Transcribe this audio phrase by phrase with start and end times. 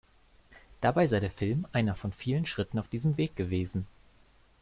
[0.81, 3.85] Dabei sei der Film einer von vielen Schritten auf diesem Weg gewesen.